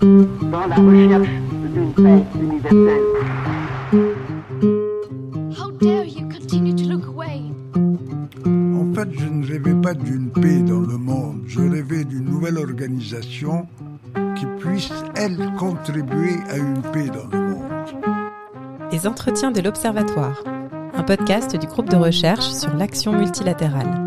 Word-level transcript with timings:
dans 0.00 0.66
la 0.66 0.76
recherche 0.76 1.28
d'une 1.72 1.92
paix 1.92 2.24
universelle. 2.40 3.02
How 5.58 5.70
dare 5.80 6.04
you 6.04 6.28
continue 6.28 6.74
to 6.74 6.88
look 6.88 7.06
away? 7.06 7.42
En 8.46 8.94
fait, 8.94 9.08
je 9.12 9.28
ne 9.28 9.46
rêvais 9.46 9.74
pas 9.80 9.94
d'une 9.94 10.30
paix 10.30 10.60
dans 10.60 10.80
le 10.80 10.96
monde, 10.96 11.42
je 11.46 11.60
rêvais 11.60 12.04
d'une 12.04 12.24
nouvelle 12.24 12.58
organisation 12.58 13.66
qui 14.36 14.46
puisse, 14.58 14.92
elle, 15.14 15.36
contribuer 15.58 16.36
à 16.50 16.56
une 16.56 16.82
paix 16.92 17.06
dans 17.06 17.28
le 17.36 17.44
monde. 17.50 17.62
Les 18.92 19.06
entretiens 19.06 19.50
de 19.50 19.60
l'Observatoire, 19.60 20.42
un 20.94 21.02
podcast 21.02 21.56
du 21.56 21.66
groupe 21.66 21.90
de 21.90 21.96
recherche 21.96 22.48
sur 22.48 22.74
l'action 22.74 23.12
multilatérale. 23.12 24.05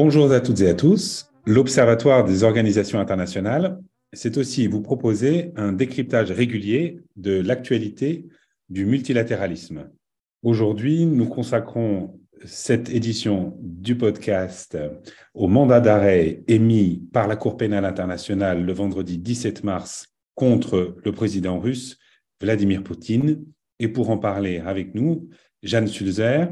Bonjour 0.00 0.30
à 0.30 0.38
toutes 0.38 0.60
et 0.60 0.68
à 0.68 0.74
tous. 0.74 1.28
L'Observatoire 1.44 2.24
des 2.24 2.44
organisations 2.44 3.00
internationales, 3.00 3.80
c'est 4.12 4.36
aussi 4.36 4.68
vous 4.68 4.80
proposer 4.80 5.50
un 5.56 5.72
décryptage 5.72 6.30
régulier 6.30 7.00
de 7.16 7.40
l'actualité 7.40 8.24
du 8.68 8.86
multilatéralisme. 8.86 9.90
Aujourd'hui, 10.44 11.04
nous 11.04 11.26
consacrons 11.26 12.20
cette 12.44 12.90
édition 12.90 13.58
du 13.60 13.98
podcast 13.98 14.78
au 15.34 15.48
mandat 15.48 15.80
d'arrêt 15.80 16.44
émis 16.46 17.02
par 17.12 17.26
la 17.26 17.34
Cour 17.34 17.56
pénale 17.56 17.84
internationale 17.84 18.64
le 18.64 18.72
vendredi 18.72 19.18
17 19.18 19.64
mars 19.64 20.06
contre 20.36 20.94
le 21.04 21.10
président 21.10 21.58
russe 21.58 21.98
Vladimir 22.40 22.84
Poutine. 22.84 23.44
Et 23.80 23.88
pour 23.88 24.10
en 24.10 24.18
parler 24.18 24.60
avec 24.64 24.94
nous, 24.94 25.28
Jeanne 25.64 25.88
Sulzer. 25.88 26.50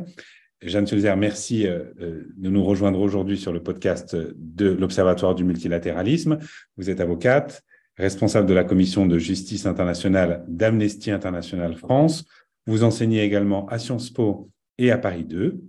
Jeanne 0.62 0.87
Sulzer, 0.87 1.17
merci 1.17 1.67
euh, 1.67 1.85
euh, 2.01 2.25
de 2.37 2.49
nous 2.49 2.65
rejoindre 2.65 3.01
aujourd'hui 3.01 3.37
sur 3.37 3.53
le 3.53 3.62
podcast 3.62 4.17
de 4.17 4.71
l'Observatoire 4.71 5.35
du 5.35 5.45
multilatéralisme. 5.45 6.39
Vous 6.77 6.89
êtes 6.89 7.01
avocate, 7.01 7.62
responsable 7.97 8.49
de 8.49 8.55
la 8.55 8.65
commission 8.65 9.07
de 9.07 9.19
justice 9.19 9.67
internationale 9.67 10.45
d'Amnesty 10.49 11.11
International 11.11 11.77
France. 11.77 12.25
Vous 12.67 12.84
enseignez 12.84 13.23
également 13.23 13.67
à 13.69 13.79
Sciences 13.79 14.11
Po 14.11 14.51
et 14.79 14.91
à 14.91 14.99
Paris 14.99 15.25
2. 15.25 15.61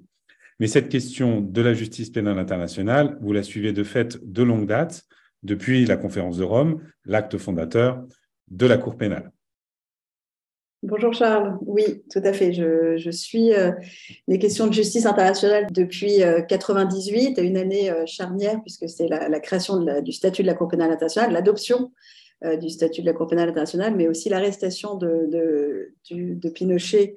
Mais 0.59 0.67
cette 0.67 0.89
question 0.89 1.41
de 1.41 1.61
la 1.61 1.73
justice 1.73 2.09
pénale 2.09 2.39
internationale, 2.39 3.17
vous 3.21 3.33
la 3.33 3.43
suivez 3.43 3.73
de 3.73 3.83
fait 3.83 4.17
de 4.23 4.43
longue 4.43 4.67
date, 4.67 5.03
depuis 5.43 5.85
la 5.85 5.97
conférence 5.97 6.37
de 6.37 6.43
Rome, 6.43 6.81
l'acte 7.05 7.37
fondateur 7.37 8.03
de 8.49 8.65
la 8.65 8.77
Cour 8.77 8.97
pénale. 8.97 9.31
Bonjour 10.83 11.11
Charles, 11.11 11.57
oui, 11.65 12.03
tout 12.11 12.21
à 12.23 12.33
fait. 12.33 12.53
Je, 12.53 13.09
suis 13.09 13.51
euh, 13.51 13.71
les 14.27 14.37
questions 14.37 14.67
de 14.67 14.73
justice 14.73 15.07
internationale 15.07 15.65
depuis 15.71 16.17
1998, 16.17 17.39
euh, 17.39 17.41
une 17.41 17.57
année 17.57 17.89
euh, 17.89 18.05
charnière 18.05 18.61
puisque 18.61 18.87
c'est 18.87 19.07
la, 19.07 19.39
création 19.39 19.83
du 20.01 20.11
statut 20.11 20.43
de 20.43 20.47
la 20.47 20.53
Cour 20.53 20.67
pénale 20.67 20.91
internationale, 20.91 21.31
l'adoption 21.31 21.91
du 22.61 22.69
statut 22.69 23.01
de 23.01 23.07
la 23.07 23.13
Cour 23.13 23.25
pénale 23.25 23.49
internationale, 23.49 23.95
mais 23.95 24.07
aussi 24.07 24.29
l'arrestation 24.29 24.93
de, 24.93 25.27
de, 26.11 26.49
Pinochet 26.49 27.15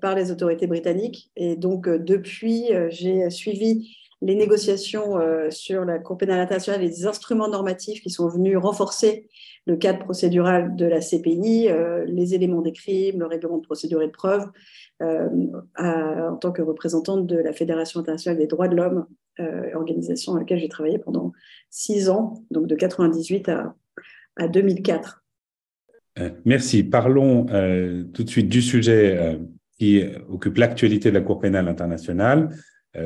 par 0.00 0.14
les 0.14 0.30
autorités 0.30 0.68
britanniques. 0.68 1.32
Et 1.34 1.56
donc 1.56 1.88
depuis, 1.88 2.66
j'ai 2.90 3.28
suivi 3.30 3.96
les 4.20 4.34
négociations 4.34 5.16
sur 5.50 5.84
la 5.84 5.98
Cour 5.98 6.18
pénale 6.18 6.40
internationale 6.40 6.82
et 6.82 7.06
instruments 7.06 7.48
normatifs 7.48 8.02
qui 8.02 8.10
sont 8.10 8.28
venus 8.28 8.56
renforcer 8.56 9.28
le 9.68 9.76
cadre 9.76 9.98
procédural 9.98 10.74
de 10.76 10.86
la 10.86 11.00
CPI, 11.00 11.68
euh, 11.68 12.04
les 12.06 12.34
éléments 12.34 12.62
des 12.62 12.72
crimes, 12.72 13.20
le 13.20 13.26
règlement 13.26 13.58
de 13.58 13.62
procédure 13.66 14.00
et 14.00 14.06
de 14.06 14.12
preuve, 14.12 14.46
euh, 15.02 15.28
en 15.76 16.36
tant 16.36 16.52
que 16.52 16.62
représentante 16.62 17.26
de 17.26 17.36
la 17.36 17.52
Fédération 17.52 18.00
internationale 18.00 18.38
des 18.38 18.46
droits 18.46 18.68
de 18.68 18.74
l'homme, 18.74 19.06
euh, 19.40 19.74
organisation 19.74 20.34
à 20.34 20.38
laquelle 20.38 20.58
j'ai 20.58 20.70
travaillé 20.70 20.98
pendant 20.98 21.32
six 21.68 22.08
ans, 22.08 22.42
donc 22.50 22.66
de 22.66 22.74
98 22.74 23.50
à, 23.50 23.76
à 24.36 24.48
2004. 24.48 25.22
Merci. 26.46 26.82
Parlons 26.82 27.44
tout 28.12 28.24
de 28.24 28.28
suite 28.28 28.48
du 28.48 28.60
sujet 28.60 29.38
qui 29.78 30.02
occupe 30.28 30.56
l'actualité 30.56 31.10
de 31.10 31.14
la 31.14 31.20
Cour 31.20 31.38
pénale 31.38 31.68
internationale, 31.68 32.48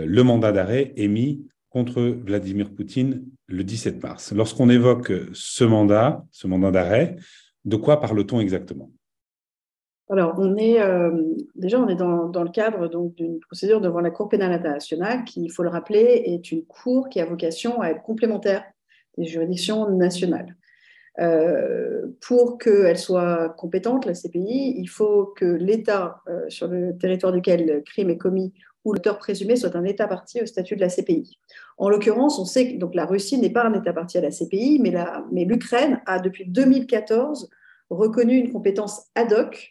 le 0.07 0.23
mandat 0.23 0.53
d'arrêt 0.53 0.93
émis 0.97 1.47
contre 1.71 2.03
Vladimir 2.03 2.71
Poutine 2.71 3.25
le 3.49 3.65
17 3.65 4.03
mars. 4.03 4.33
Lorsqu'on 4.33 4.69
évoque 4.69 5.13
ce 5.33 5.65
mandat, 5.65 6.25
ce 6.31 6.47
mandat 6.47 6.71
d'arrêt, 6.71 7.17
de 7.65 7.77
quoi 7.77 8.01
parle-t-on 8.01 8.41
exactement? 8.41 8.91
Alors, 10.11 10.35
on 10.37 10.57
est 10.59 10.79
euh, 10.79 11.11
déjà 11.55 11.81
on 11.81 11.89
est 11.89 11.95
dans, 11.95 12.27
le 12.27 12.51
cadre 12.51 12.89
d'une 12.89 13.41
procédure 13.41 13.81
devant 13.81 14.01
la 14.01 14.11
Cour 14.11 14.29
pénale 14.29 14.53
internationale, 14.53 15.25
qui, 15.25 15.45
il 15.45 15.49
faut 15.49 15.63
le 15.63 15.71
rappeler, 15.71 16.23
est 16.27 16.53
une 16.53 16.65
cour 16.67 17.09
qui 17.09 17.19
a 17.21 17.25
vocation 17.25 17.81
à 17.81 17.89
être 17.89 18.03
complémentaire 18.03 18.63
des 19.17 19.25
juridictions 19.25 19.89
nationales. 19.91 20.57
Euh, 21.19 22.09
pour 22.21 22.59
qu'elle 22.59 22.99
soit 22.99 23.51
compétente, 23.57 24.05
la 24.05 24.13
CPI, 24.13 24.75
il 24.79 24.87
faut 24.87 25.33
que 25.37 25.45
l'État 25.45 26.21
euh, 26.29 26.45
sur 26.49 26.69
le 26.69 26.97
territoire 26.99 27.33
duquel 27.33 27.67
le 27.67 27.81
crime 27.81 28.11
est 28.11 28.19
commis 28.19 28.53
ou 28.85 28.93
l'auteur 28.93 29.19
présumé 29.19 29.57
soit 29.57 29.77
un 29.77 29.85
État 29.85 30.09
parti 30.09 30.41
au 30.43 30.47
statut 30.47 30.77
de 30.77 30.81
la 30.81 30.89
CPI. 30.89 31.39
En 31.79 31.89
l'occurrence, 31.89 32.39
on 32.39 32.45
sait 32.45 32.73
que 32.73 32.79
donc, 32.79 32.95
la 32.95 33.07
Russie 33.07 33.39
n'est 33.39 33.51
pas 33.51 33.65
un 33.65 33.75
État 33.75 33.93
parti 33.93 34.19
à 34.19 34.21
la 34.21 34.31
CPI, 34.31 34.81
mais, 34.81 35.45
l'Ukraine 35.45 36.01
a 36.07 36.19
depuis 36.19 36.45
2014 36.47 37.49
reconnu 37.91 38.37
une 38.37 38.53
compétence 38.53 39.07
ad 39.15 39.33
hoc 39.33 39.71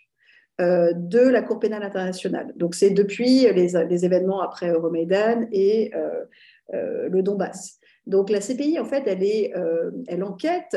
euh, 0.60 0.94
de 0.94 1.20
la 1.20 1.42
Cour 1.42 1.60
pénale 1.60 1.84
internationale. 1.84 2.54
Donc 2.56 2.76
c'est 2.76 2.92
depuis 2.92 3.48
les, 3.52 4.06
événements 4.06 4.42
après 4.42 4.70
Euromaidan 4.70 5.48
et 5.52 5.92
euh, 5.96 6.26
euh, 6.74 7.10
le 7.10 7.24
Donbass. 7.24 7.80
Donc 8.08 8.30
la 8.30 8.40
CPI, 8.40 8.80
en 8.80 8.86
fait, 8.86 9.04
elle 9.08 10.24
enquête 10.24 10.76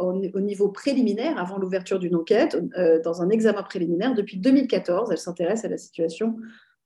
au 0.00 0.40
niveau 0.40 0.68
préliminaire, 0.68 1.36
avant 1.36 1.58
l'ouverture 1.58 1.98
d'une 1.98 2.14
enquête, 2.14 2.56
dans 3.02 3.22
un 3.22 3.28
examen 3.28 3.64
préliminaire. 3.64 4.14
Depuis 4.14 4.38
2014, 4.38 5.10
elle 5.10 5.18
s'intéresse 5.18 5.64
à 5.64 5.68
la 5.68 5.78
situation 5.78 6.36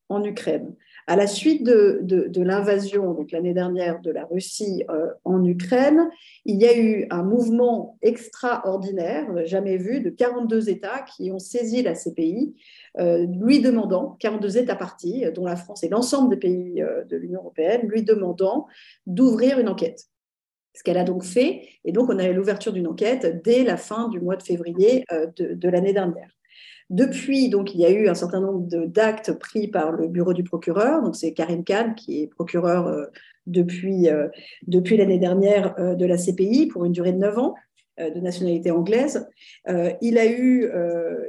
en 0.09 0.23
Ukraine. 0.23 0.75
À 1.07 1.17
la 1.17 1.27
suite 1.27 1.65
de, 1.65 2.41
l'invasion, 2.41 3.27
l'année 3.31 3.53
dernière, 3.53 4.01
de 4.01 4.11
la 4.11 4.25
Russie 4.25 4.85
euh, 4.91 5.09
en 5.25 5.45
Ukraine, 5.45 6.09
il 6.47 6.57
y 6.57 6.67
a 6.67 6.77
eu 6.77 7.07
un 7.11 7.23
mouvement 7.23 7.99
extraordinaire, 8.01 9.27
jamais 9.45 9.77
vu, 9.77 10.01
de 10.01 10.09
42 10.09 10.71
États 10.71 11.03
qui 11.03 11.31
ont 11.31 11.39
saisi 11.39 11.83
la 11.83 11.95
CPI, 11.95 12.55
euh, 12.99 13.27
lui 13.27 13.61
demandant, 13.61 14.17
42 14.21 14.59
États 14.59 14.77
partis, 14.77 15.25
dont 15.35 15.45
la 15.45 15.57
France 15.57 15.85
et 15.85 15.89
l'ensemble 15.89 16.31
des 16.31 16.41
pays 16.41 16.83
euh, 16.83 17.05
de 17.05 17.17
l'Union 17.17 17.41
européenne, 17.41 17.87
lui 17.87 18.03
demandant 18.03 18.67
d'ouvrir 19.07 19.59
une 19.59 19.69
enquête 19.69 20.05
ce 20.77 20.83
qu'elle 20.83 20.99
a 20.99 21.05
donc 21.05 21.23
fait. 21.23 21.69
Et 21.85 21.93
donc, 21.93 22.11
on 22.11 22.19
a 22.19 22.27
eu 22.27 22.35
l'ouverture 22.35 22.73
d'une 22.73 22.89
enquête 22.89 23.43
dès 23.45 23.63
la 23.63 23.77
fin 23.77 24.09
du 24.09 24.21
mois 24.21 24.35
de 24.35 24.43
février 24.43 25.05
de 25.37 25.69
l'année 25.69 25.93
dernière. 25.93 26.35
Depuis, 26.91 27.49
donc, 27.49 27.75
il 27.75 27.81
y 27.81 27.87
a 27.87 27.91
eu 27.91 28.09
un 28.09 28.15
certain 28.15 28.41
nombre 28.41 28.67
d'actes 28.87 29.33
pris 29.39 29.69
par 29.69 29.93
le 29.93 30.07
bureau 30.07 30.35
du 30.35 30.45
procureur. 30.45 31.03
Donc, 31.03 31.17
c'est 31.17 31.33
Karim 31.33 31.65
Khan 31.65 31.95
qui 31.97 32.23
est 32.23 32.27
procureur 32.27 32.87
euh, 32.87 33.07
depuis, 33.47 34.09
euh, 34.09 34.29
depuis 34.67 34.97
l'année 34.97 35.19
dernière 35.19 35.75
euh, 35.79 35.95
de 35.95 36.07
la 36.07 36.17
CPI 36.17 36.67
pour 36.67 36.85
une 36.85 36.93
durée 36.93 37.13
de 37.13 37.19
9 37.19 37.39
ans 37.39 37.55
de 37.99 38.21
nationalité 38.21 38.71
anglaise. 38.71 39.27
il 40.03 40.19
a 40.19 40.27
eu 40.27 40.69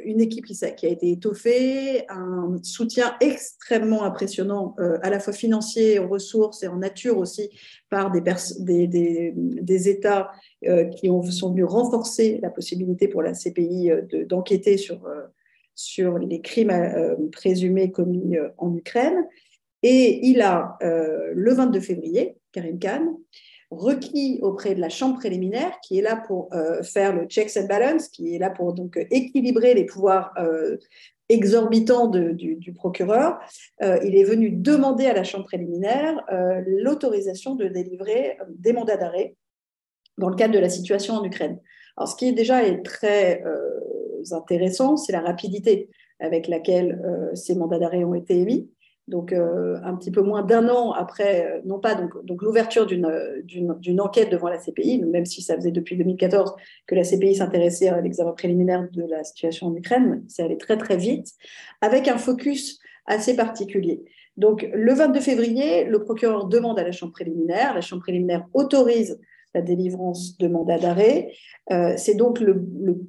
une 0.03 0.21
équipe 0.21 0.45
qui, 0.45 0.57
a 0.63 0.89
été 0.89 1.11
étoffée, 1.11 2.05
un 2.09 2.57
soutien 2.63 3.15
extrêmement 3.21 4.03
impressionnant, 4.03 4.75
à 5.01 5.09
la 5.09 5.19
fois 5.19 5.33
financier, 5.33 5.99
en 5.99 6.07
ressources 6.07 6.63
et 6.63 6.67
en 6.67 6.77
nature 6.77 7.17
aussi, 7.17 7.49
par 7.89 8.11
des, 8.11 9.89
États 9.89 10.31
qui 10.95 11.09
ont, 11.09 11.21
sont 11.23 11.51
venus 11.51 11.65
renforcer 11.65 12.39
la 12.41 12.49
possibilité 12.49 13.07
pour 13.07 13.21
la 13.21 13.33
CPI 13.33 13.91
d'enquêter 14.27 14.77
sur 14.77 15.07
sur 15.75 16.17
les 16.17 16.41
crimes 16.41 16.71
euh, 16.71 17.15
présumés 17.31 17.91
commis 17.91 18.37
euh, 18.37 18.49
en 18.57 18.73
Ukraine. 18.73 19.27
Et 19.83 20.25
il 20.25 20.41
a, 20.41 20.77
euh, 20.81 21.31
le 21.35 21.53
22 21.53 21.79
février, 21.81 22.37
Karim 22.53 22.79
Khan, 22.79 23.19
requis 23.71 24.39
auprès 24.41 24.75
de 24.75 24.81
la 24.81 24.89
chambre 24.89 25.17
préliminaire, 25.17 25.79
qui 25.81 25.97
est 25.99 26.01
là 26.01 26.15
pour 26.15 26.49
faire 26.83 27.15
le 27.15 27.25
checks 27.25 27.57
and 27.57 27.67
balance, 27.67 28.07
qui 28.07 28.35
est 28.35 28.39
là 28.39 28.49
pour 28.49 28.73
donc 28.73 28.97
équilibrer 29.11 29.73
les 29.73 29.85
pouvoirs 29.85 30.33
exorbitants 31.29 32.07
du, 32.07 32.55
du, 32.55 32.73
procureur. 32.73 33.39
il 33.81 34.15
est 34.15 34.23
venu 34.23 34.51
demander 34.51 35.07
à 35.07 35.13
la 35.13 35.23
chambre 35.23 35.45
préliminaire 35.45 36.23
l'autorisation 36.65 37.55
de 37.55 37.67
délivrer 37.67 38.37
des 38.49 38.73
mandats 38.73 38.97
d'arrêt 38.97 39.35
dans 40.17 40.29
le 40.29 40.35
cadre 40.35 40.53
de 40.53 40.59
la 40.59 40.69
situation 40.69 41.15
en 41.15 41.23
Ukraine. 41.23 41.59
Alors, 41.97 42.07
ce 42.07 42.15
qui 42.15 42.27
est 42.27 42.33
déjà 42.33 42.63
est 42.63 42.83
très 42.83 43.43
intéressant, 44.31 44.97
c'est 44.97 45.11
la 45.11 45.21
rapidité 45.21 45.89
avec 46.19 46.47
laquelle 46.47 47.01
euh, 47.05 47.35
ces 47.35 47.55
mandats 47.55 47.79
d'arrêt 47.79 48.03
ont 48.03 48.15
été 48.15 48.39
émis. 48.39 48.69
Donc 49.07 49.33
euh, 49.33 49.77
un 49.83 49.95
petit 49.95 50.11
peu 50.11 50.21
moins 50.21 50.41
d'un 50.41 50.67
an 50.67 50.91
après, 50.91 51.45
euh, 51.45 51.61
non 51.65 51.79
pas 51.79 51.93
donc, 51.95 52.25
donc 52.25 52.41
l'ouverture 52.41 52.87
d'une 52.87 54.01
enquête 54.01 54.31
devant 54.31 54.49
la 54.49 54.57
CPI, 54.57 55.03
même 55.03 55.25
si 55.25 55.41
ça 55.41 55.55
faisait 55.55 55.71
depuis 55.71 55.95
2014 55.95 56.55
que 56.87 56.95
la 56.95 57.03
CPI 57.03 57.35
s'intéressait 57.35 57.89
à 57.89 58.01
l'examen 58.01 58.31
préliminaire 58.31 58.87
de 58.91 59.03
la 59.03 59.23
situation 59.23 59.67
en 59.67 59.75
Ukraine, 59.75 60.23
c'est 60.27 60.43
allé 60.43 60.57
très 60.57 60.77
très 60.77 60.97
vite, 60.97 61.33
avec 61.81 62.07
un 62.07 62.17
focus 62.17 62.79
assez 63.05 63.35
particulier. 63.35 64.03
Donc 64.37 64.67
le 64.73 64.93
22 64.93 65.19
février, 65.21 65.85
le 65.85 66.03
procureur 66.03 66.45
demande 66.47 66.79
à 66.79 66.83
la 66.83 66.91
chambre 66.91 67.13
préliminaire, 67.13 67.75
la 67.75 67.81
chambre 67.81 68.01
préliminaire 68.01 68.47
autorise 68.53 69.19
la 69.55 69.61
délivrance 69.61 70.37
de 70.37 70.47
mandat 70.49 70.77
d'arrêt. 70.77 71.31
Euh, 71.71 71.93
c'est 71.97 72.15
donc 72.15 72.41
le, 72.41 72.61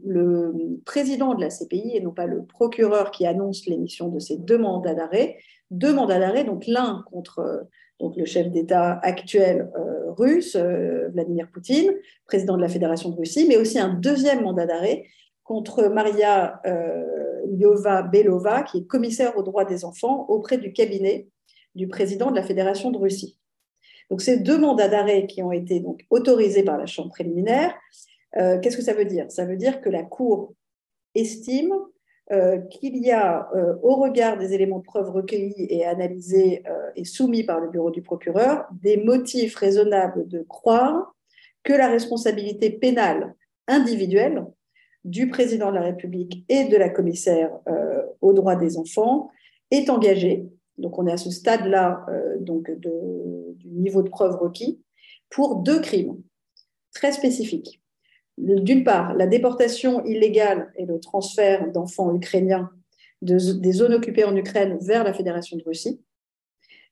le, 0.04 0.80
président 0.84 1.34
de 1.34 1.40
la 1.40 1.50
CPI 1.50 1.96
et 1.96 2.00
non 2.00 2.12
pas 2.12 2.26
le 2.26 2.44
procureur 2.44 3.10
qui 3.10 3.26
annonce 3.26 3.66
l'émission 3.66 4.08
de 4.08 4.20
ces 4.20 4.36
deux 4.36 4.56
mandats 4.56 4.94
d'arrêt 4.94 5.36
deux 5.70 5.92
mandats 5.92 6.18
d'arrêt, 6.18 6.44
donc 6.44 6.66
l'un 6.66 7.04
contre 7.10 7.38
euh, 7.40 8.10
le 8.16 8.24
chef 8.24 8.50
d'État 8.50 8.98
actuel 9.02 9.70
euh, 9.76 10.12
russe, 10.12 10.56
euh, 10.56 11.08
Vladimir 11.08 11.48
Poutine, 11.50 11.92
président 12.26 12.56
de 12.56 12.62
la 12.62 12.68
Fédération 12.68 13.10
de 13.10 13.16
Russie, 13.16 13.46
mais 13.48 13.56
aussi 13.56 13.78
un 13.78 13.88
deuxième 13.88 14.42
mandat 14.42 14.66
d'arrêt 14.66 15.04
contre 15.44 15.86
Maria 15.86 16.60
Lyova 17.46 18.02
Belova, 18.02 18.64
qui 18.64 18.78
est 18.78 18.84
commissaire 18.84 19.38
aux 19.38 19.44
droits 19.44 19.64
des 19.64 19.84
enfants 19.84 20.26
auprès 20.28 20.58
du 20.58 20.72
cabinet 20.72 21.28
du 21.76 21.86
président 21.86 22.32
de 22.32 22.36
la 22.36 22.42
Fédération 22.42 22.90
de 22.90 22.98
Russie. 22.98 23.38
Donc 24.10 24.22
ces 24.22 24.40
deux 24.40 24.58
mandats 24.58 24.88
d'arrêt 24.88 25.28
qui 25.28 25.44
ont 25.44 25.52
été 25.52 25.78
donc 25.78 26.04
autorisés 26.10 26.64
par 26.64 26.78
la 26.78 26.86
Chambre 26.86 27.10
préliminaire, 27.10 27.72
qu'est-ce 28.32 28.76
que 28.76 28.82
ça 28.82 28.92
veut 28.92 29.04
dire? 29.04 29.30
Ça 29.30 29.44
veut 29.44 29.56
dire 29.56 29.80
que 29.80 29.88
la 29.88 30.02
Cour 30.02 30.52
estime 31.14 31.72
euh, 32.32 32.58
qu'il 32.58 32.96
y 32.96 33.12
a, 33.12 33.48
euh, 33.54 33.76
au 33.84 33.94
regard 33.94 34.36
des 34.36 34.52
éléments 34.52 34.80
de 34.80 34.84
preuve 34.84 35.10
recueillis 35.10 35.66
et 35.70 35.86
analysés 35.86 36.64
euh, 36.68 36.90
et 36.96 37.04
soumis 37.04 37.44
par 37.44 37.60
le 37.60 37.68
bureau 37.68 37.92
du 37.92 38.02
procureur, 38.02 38.66
des 38.82 38.96
motifs 38.96 39.54
raisonnables 39.54 40.26
de 40.26 40.42
croire 40.42 41.14
que 41.62 41.72
la 41.72 41.86
responsabilité 41.86 42.70
pénale 42.70 43.36
individuelle 43.68 44.44
du 45.04 45.28
président 45.28 45.70
de 45.70 45.76
la 45.76 45.82
République 45.82 46.44
et 46.48 46.64
de 46.64 46.76
la 46.76 46.88
commissaire 46.88 47.52
aux 48.20 48.32
droits 48.32 48.56
des 48.56 48.76
enfants 48.76 49.30
est 49.70 49.88
engagée. 49.88 50.48
Donc 50.78 50.98
on 50.98 51.06
est 51.06 51.12
à 51.12 51.16
ce 51.16 51.30
stade-là 51.30 52.04
donc 52.40 52.70
du 52.72 53.68
niveau 53.68 54.02
de 54.02 54.08
preuve 54.08 54.36
requis 54.36 54.80
pour 55.30 55.56
deux 55.56 55.80
crimes 55.80 56.16
très 56.92 57.12
spécifiques 57.12 57.80
d'une 58.38 58.84
part, 58.84 59.14
la 59.14 59.26
déportation 59.26 60.04
illégale 60.04 60.72
et 60.76 60.86
le 60.86 61.00
transfert 61.00 61.70
d'enfants 61.72 62.14
ukrainiens 62.14 62.70
des 63.22 63.72
zones 63.72 63.94
occupées 63.94 64.24
en 64.24 64.36
Ukraine 64.36 64.76
vers 64.80 65.02
la 65.02 65.14
Fédération 65.14 65.56
de 65.56 65.62
Russie, 65.64 66.00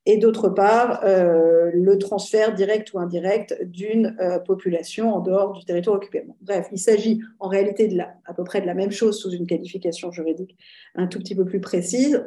et 0.06 0.18
d'autre 0.18 0.50
part, 0.50 1.00
euh, 1.04 1.70
le 1.72 1.96
transfert 1.96 2.54
direct 2.54 2.92
ou 2.92 2.98
indirect 2.98 3.58
d'une 3.64 4.14
euh, 4.20 4.38
population 4.38 5.14
en 5.14 5.20
dehors 5.20 5.52
du 5.52 5.64
territoire 5.64 5.96
occupé. 5.96 6.24
bref, 6.42 6.68
il 6.72 6.78
s'agit 6.78 7.20
en 7.38 7.48
réalité 7.48 7.88
à 8.26 8.34
peu 8.34 8.44
près 8.44 8.60
de 8.60 8.66
la 8.66 8.74
même 8.74 8.90
chose 8.90 9.18
sous 9.18 9.30
une 9.30 9.46
qualification 9.46 10.12
juridique 10.12 10.56
un 10.94 11.06
tout 11.06 11.18
petit 11.18 11.34
peu 11.34 11.46
plus 11.46 11.60
précise. 11.60 12.22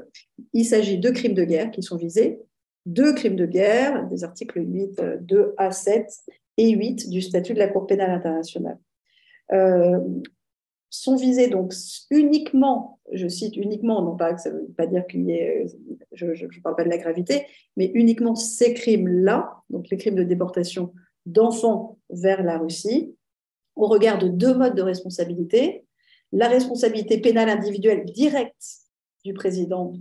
Il 0.54 0.66
s'agit 0.66 0.98
de 0.98 1.10
crimes 1.12 1.36
de 1.36 1.44
guerre 1.44 1.70
qui 1.70 1.84
sont 1.84 1.98
visés, 1.98 2.40
deux 2.88 3.13
crimes 3.13 3.36
de 3.36 3.46
guerre, 3.46 4.08
des 4.08 4.24
articles 4.24 4.60
8, 4.60 5.00
2 5.22 5.54
à 5.58 5.72
7 5.72 6.08
et 6.58 6.70
8 6.72 7.10
du 7.10 7.22
statut 7.22 7.54
de 7.54 7.60
la 7.60 7.68
Cour 7.68 7.86
pénale 7.86 8.10
internationale. 8.10 8.80
Euh, 9.52 10.00
sont 10.90 11.16
visés 11.16 11.50
donc 11.50 11.74
uniquement, 12.10 13.00
je 13.12 13.28
cite 13.28 13.58
uniquement, 13.58 14.02
non 14.02 14.16
pas 14.16 14.34
que 14.34 14.42
ça 14.42 14.52
ne 14.52 14.60
veut 14.60 14.74
pas 14.76 14.88
dire 14.88 15.06
qu'il 15.06 15.26
y 15.26 15.32
ait, 15.32 15.66
je 16.14 16.26
ne 16.26 16.62
parle 16.62 16.76
pas 16.76 16.84
de 16.84 16.90
la 16.90 16.98
gravité, 16.98 17.46
mais 17.76 17.92
uniquement 17.94 18.36
ces 18.36 18.74
crimes-là, 18.74 19.58
donc 19.70 19.90
les 19.90 19.98
crimes 19.98 20.16
de 20.16 20.24
déportation 20.24 20.94
d'enfants 21.26 22.00
vers 22.10 22.42
la 22.42 22.58
Russie, 22.58 23.14
au 23.76 23.88
regard 23.88 24.18
de 24.18 24.28
deux 24.28 24.56
modes 24.56 24.76
de 24.76 24.82
responsabilité. 24.82 25.86
La 26.32 26.48
responsabilité 26.48 27.20
pénale 27.20 27.50
individuelle 27.50 28.06
directe 28.06 28.66
du 29.24 29.34
président 29.34 29.94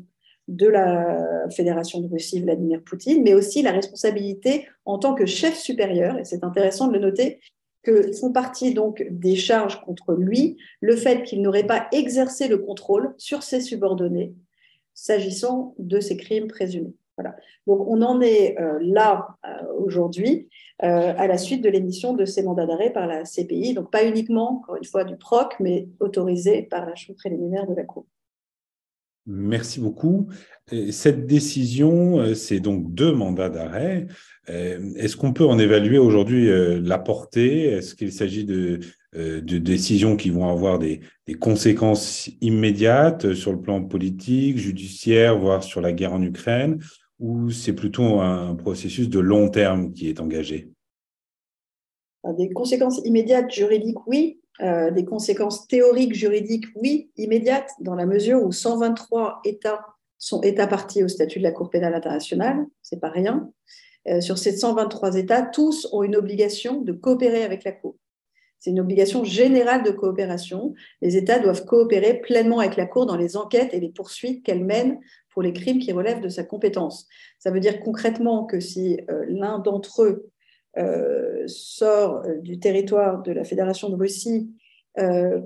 de 0.49 0.67
la 0.67 1.49
Fédération 1.51 2.01
de 2.01 2.09
Russie, 2.09 2.41
Vladimir 2.41 2.83
Poutine, 2.85 3.23
mais 3.23 3.35
aussi 3.35 3.63
la 3.63 3.73
responsabilité 3.73 4.69
en 4.85 4.99
tant 4.99 5.15
que 5.15 5.27
chef 5.27 5.57
supérieur, 5.57 6.19
et 6.19 6.25
c'est 6.25 6.45
intéressant 6.45 6.87
de 6.89 6.93
le 6.93 7.01
noter, 7.01 7.41
que 7.87 8.13
font 8.15 8.33
partie 8.33 8.75
donc 8.75 9.07
des 9.11 9.37
charges 9.37 9.81
contre 9.81 10.15
lui 10.15 10.59
le 10.81 10.97
fait 10.97 11.23
qu'il 11.23 11.41
n'aurait 11.41 11.69
pas 11.69 11.87
exercé 11.93 12.49
le 12.49 12.59
contrôle 12.59 13.15
sur 13.17 13.45
ses 13.45 13.61
subordonnés 13.61 14.35
s'agissant 14.93 15.75
de 15.79 16.01
ces 16.01 16.17
crimes 16.17 16.49
présumés. 16.49 16.95
Donc 17.67 17.87
on 17.87 18.03
en 18.03 18.21
est 18.21 18.59
euh, 18.59 18.79
là 18.83 19.29
euh, 19.47 19.73
aujourd'hui 19.79 20.49
euh, 20.83 21.15
à 21.17 21.29
la 21.29 21.39
suite 21.39 21.63
de 21.63 21.69
l'émission 21.69 22.13
de 22.13 22.25
ces 22.25 22.43
mandats 22.43 22.67
d'arrêt 22.67 22.91
par 22.91 23.07
la 23.07 23.23
CPI, 23.23 23.75
donc 23.75 23.91
pas 23.91 24.05
uniquement, 24.05 24.59
encore 24.59 24.77
une 24.77 24.85
fois, 24.85 25.05
du 25.05 25.17
PROC, 25.17 25.55
mais 25.61 25.89
autorisé 26.01 26.63
par 26.63 26.87
la 26.87 26.95
Chambre 26.95 27.19
préliminaire 27.19 27.67
de 27.67 27.75
la 27.75 27.85
Cour. 27.85 28.05
Merci 29.27 29.81
beaucoup. 29.81 30.29
Cette 30.91 31.27
décision, 31.27 32.35
c'est 32.35 32.61
donc 32.61 32.93
deux 32.95 33.13
mandats 33.13 33.49
d'arrêt. 33.49 34.07
Euh, 34.49 34.93
est-ce 34.97 35.17
qu'on 35.17 35.33
peut 35.33 35.47
en 35.47 35.59
évaluer 35.59 35.99
aujourd'hui 35.99 36.49
euh, 36.49 36.81
la 36.83 36.99
portée? 36.99 37.65
Est-ce 37.65 37.95
qu'il 37.95 38.13
s'agit 38.13 38.47
euh, 38.49 38.79
de, 39.41 39.59
décisions 39.59 40.17
qui 40.17 40.31
vont 40.31 40.49
avoir 40.49 40.79
des, 40.79 41.01
conséquences 41.41 42.31
immédiates 42.41 43.35
sur 43.35 43.53
le 43.53 43.61
plan 43.61 43.83
politique, 43.83 44.59
judiciaire, 44.59 45.39
voire 45.39 45.65
sur 45.65 45.81
la 45.81 45.93
guerre 45.93 46.13
en 46.13 46.23
Ukraine? 46.23 46.81
Ou 47.19 47.51
c'est 47.51 47.73
plutôt 47.73 48.21
un 48.21 48.55
processus 48.55 49.09
de 49.09 49.19
long 49.19 49.49
terme 49.49 49.93
qui 49.93 50.09
est 50.09 50.21
engagé? 50.21 50.69
Des 52.39 52.51
conséquences 52.51 53.01
immédiates 53.05 53.51
juridiques, 53.53 54.07
oui. 54.07 54.41
Des 54.61 55.05
conséquences 55.05 55.67
théoriques 55.69 56.15
juridiques, 56.15 56.65
oui, 56.77 57.11
immédiates, 57.17 57.71
dans 57.81 57.95
la 57.95 58.07
mesure 58.07 58.43
où 58.43 58.53
123 58.53 59.41
États 59.45 59.85
sont 60.19 60.41
États 60.43 60.67
partis 60.67 61.05
au 61.05 61.09
statut 61.09 61.39
de 61.39 61.45
la 61.45 61.53
Cour 61.53 61.71
pénale 61.71 61.95
internationale, 61.95 62.67
c'est 62.83 63.01
pas 63.01 63.11
rien. 63.11 63.51
Euh, 64.09 64.21
sur 64.21 64.39
ces 64.39 64.57
123 64.57 65.17
États, 65.17 65.43
tous 65.43 65.89
ont 65.93 66.03
une 66.03 66.17
obligation 66.17 66.81
de 66.81 66.93
coopérer 66.93 67.45
avec 67.45 67.65
la 67.65 67.73
Cour. 67.73 67.97
C'est 68.59 68.71
une 68.71 68.81
obligation 68.81 69.25
générale 69.25 69.83
de 69.83 69.91
coopération. 69.91 70.75
Les 71.03 71.17
États 71.17 71.39
doivent 71.39 71.65
coopérer 71.65 72.21
pleinement 72.21 72.61
avec 72.61 72.77
la 72.77 72.87
Cour 72.87 73.07
dans 73.07 73.17
les 73.17 73.37
enquêtes 73.37 73.75
et 73.75 73.81
les 73.81 73.91
poursuites 73.91 74.45
qu'elle 74.45 74.65
mène 74.65 74.99
pour 75.31 75.43
les 75.43 75.53
crimes 75.53 75.79
qui 75.79 75.93
relèvent 75.93 76.23
de 76.23 76.29
sa 76.29 76.45
compétence. 76.45 77.07
Ça 77.39 77.51
veut 77.51 77.61
dire 77.61 77.81
concrètement 77.81 78.47
que 78.47 78.59
si 78.59 78.99
euh, 79.11 79.25
l'un 79.29 79.59
d'entre 79.59 80.03
eux 80.05 80.09
euh, 80.09 80.31
sort 81.47 82.23
du 82.43 82.59
territoire 82.59 83.23
de 83.23 83.33
la 83.33 83.45
Fédération 83.45 83.89
de 83.89 83.97
Russie 83.97 84.51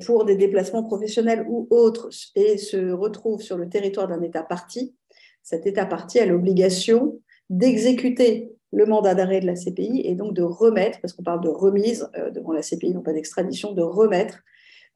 pour 0.04 0.24
des 0.24 0.36
déplacements 0.36 0.84
professionnels 0.84 1.44
ou 1.48 1.66
autres 1.70 2.08
et 2.34 2.58
se 2.58 2.92
retrouve 2.92 3.40
sur 3.40 3.56
le 3.56 3.68
territoire 3.68 4.08
d'un 4.08 4.22
État 4.22 4.42
parti, 4.42 4.94
cet 5.42 5.66
État 5.66 5.86
parti 5.86 6.18
a 6.18 6.26
l'obligation 6.26 7.18
d'exécuter 7.48 8.52
le 8.72 8.86
mandat 8.86 9.14
d'arrêt 9.14 9.40
de 9.40 9.46
la 9.46 9.54
CPI 9.54 10.02
et 10.04 10.14
donc 10.14 10.34
de 10.34 10.42
remettre, 10.42 11.00
parce 11.00 11.12
qu'on 11.12 11.24
parle 11.24 11.42
de 11.42 11.48
remise 11.48 12.08
euh, 12.16 12.30
devant 12.30 12.52
la 12.52 12.62
CPI, 12.62 12.94
non 12.94 13.02
pas 13.02 13.12
d'extradition, 13.12 13.72
de 13.72 13.82
remettre 13.82 14.38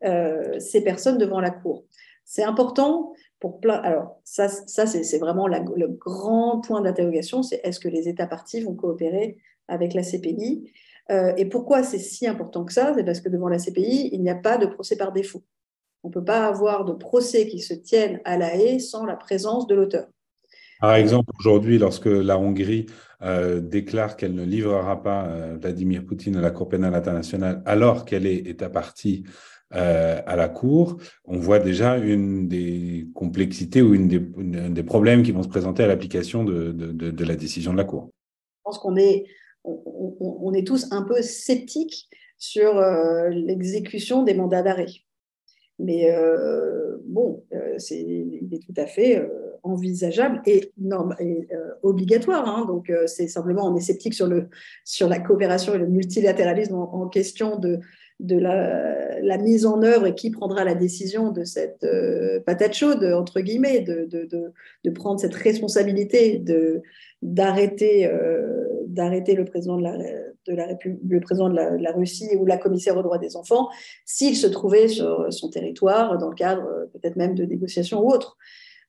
euh, 0.05 0.59
ces 0.61 0.83
personnes 0.83 1.19
devant 1.19 1.41
la 1.41 1.51
Cour. 1.51 1.85
C'est 2.25 2.45
important 2.45 3.13
Alors, 3.69 4.21
ça, 4.25 4.49
ça 4.49 4.87
c'est 4.87 5.19
vraiment 5.19 5.47
le 5.47 5.89
grand 5.89 6.61
point 6.61 6.81
d'interrogation 6.81 7.43
c'est 7.43 7.61
est-ce 7.65 7.81
que 7.81 7.89
les 7.89 8.09
États 8.09 8.27
partis 8.27 8.61
vont 8.61 8.75
coopérer 8.75 9.39
avec 9.69 9.95
la 9.95 10.03
CPI 10.03 10.71
euh, 11.11 11.33
Et 11.37 11.47
pourquoi 11.47 11.83
c'est 11.83 11.99
si 11.99 12.27
important 12.27 12.65
que 12.65 12.73
ça? 12.73 12.93
C'est 12.95 13.05
parce 13.05 13.21
que 13.21 13.29
devant 13.29 13.49
la 13.49 13.59
CPI, 13.59 14.11
il 14.13 14.23
n'y 14.23 14.31
a 14.31 14.35
pas 14.35 14.57
de 14.57 14.67
procès 14.67 14.97
par 14.97 15.13
défaut. 15.13 15.43
On 16.03 16.09
ne 16.09 16.13
peut 16.13 16.25
pas 16.25 16.47
avoir 16.47 16.85
de 16.85 16.93
procès 16.93 17.47
qui 17.47 17.61
se 17.61 17.75
tienne 17.75 18.21
à 18.25 18.37
la 18.37 18.57
haie 18.57 18.79
sans 18.79 19.07
la 19.07 19.17
présence 19.17 19.67
de 19.67 19.75
l'auteur. 19.75 20.07
Par 20.81 20.97
exemple, 20.97 21.31
aujourd'hui, 21.39 21.79
lorsque 21.79 22.07
la 22.07 22.39
Hongrie 22.39 22.87
euh, 23.23 23.61
déclare 23.61 24.17
qu'elle 24.17 24.35
ne 24.35 24.45
livrera 24.45 25.03
pas 25.03 25.25
euh, 25.25 25.57
Vladimir 25.59 26.05
Poutine 26.05 26.37
à 26.37 26.43
la 26.43 26.51
Cour 26.51 26.69
pénale 26.69 26.95
internationale 26.95 27.63
alors 27.65 28.05
qu'elle 28.05 28.27
est 28.27 28.47
État 28.47 28.69
partie 28.69 29.25
euh, 29.75 30.21
à 30.27 30.37
la 30.37 30.49
Cour, 30.49 30.99
on 31.25 31.39
voit 31.39 31.59
déjà 31.59 31.99
une 31.99 32.49
des 32.49 33.09
complexités 33.15 33.83
ou 33.83 33.95
une 33.95 34.09
des, 34.09 34.83
problèmes 34.83 35.23
qui 35.23 35.33
vont 35.33 35.43
se 35.43 35.49
présenter 35.49 35.83
à 35.83 35.87
l'application 35.87 36.45
de, 36.45 37.25
la 37.25 37.37
décision 37.37 37.73
de 37.73 37.79
la 37.79 37.85
Cour. 37.85 38.11
Je 38.59 38.63
pense 38.65 38.79
qu'on 38.79 38.97
est, 38.97 39.25
on, 39.65 40.53
est 40.55 40.67
tous 40.67 40.87
un 40.91 41.03
peu 41.03 41.23
sceptiques 41.23 42.09
sur 42.39 42.81
l'exécution 43.31 44.23
des 44.23 44.35
mandats 44.35 44.63
d'arrêt. 44.63 44.87
Mais 45.79 46.11
euh, 46.11 46.97
bon, 47.05 47.43
euh, 47.53 47.75
c'est, 47.79 48.01
il 48.01 48.49
est 48.53 48.61
tout 48.65 48.75
à 48.81 48.87
fait 48.87 49.19
euh, 49.19 49.29
envisageable 49.65 50.41
et, 50.47 50.73
norme, 50.79 51.17
et 51.19 51.49
obligatoire. 51.83 52.47
Hein. 52.47 52.65
donc, 52.67 52.93
c'est 53.07 53.29
simplement, 53.29 53.67
on 53.67 53.77
est 53.77 53.81
sceptique 53.81 54.15
sur, 54.15 54.27
le, 54.27 54.49
sur 54.85 55.09
la 55.09 55.19
coopération 55.19 55.75
et 55.75 55.79
le 55.79 55.87
multilatéralisme 55.87 56.75
en, 56.75 57.09
question 57.09 57.59
de, 57.59 57.81
de 58.21 58.37
la, 58.37 59.39
mise 59.39 59.65
en 59.65 59.83
œuvre 59.83 60.07
et 60.07 60.15
qui 60.15 60.31
prendra 60.31 60.65
la 60.65 60.75
décision 60.75 61.33
de 61.33 61.45
cette 61.45 61.87
patate 62.45 62.75
chaude, 62.75 63.05
entre 63.05 63.41
guillemets, 63.41 63.81
de, 63.81 64.05
de, 64.05 64.53
de, 64.85 64.91
prendre 64.91 65.19
cette 65.19 65.35
responsabilité 65.35 66.45
d'arrêter, 67.23 68.07
d'arrêter 68.95 69.35
le 69.35 69.45
président 69.45 69.77
de 69.77 69.83
la 69.83 69.97
de 69.97 70.55
la 70.55 70.69
le 70.85 71.21
président 71.21 71.49
de 71.49 71.55
la, 71.55 71.93
Russie 71.93 72.37
ou 72.37 72.47
la 72.47 72.57
commissaire 72.57 72.97
aux 72.97 73.03
droits 73.03 73.19
des 73.19 73.37
enfants 73.37 73.69
s'il 74.05 74.37
se 74.37 74.47
trouvait 74.47 74.89
sur 74.89 75.33
son 75.33 75.49
territoire 75.49 76.19
dans 76.19 76.29
le 76.29 76.35
cadre 76.35 76.65
euh, 76.67 76.87
peut-être 76.93 77.17
même 77.17 77.35
de 77.35 77.45
négociations 77.45 78.01
ou 78.03 78.11
autres. 78.11 78.37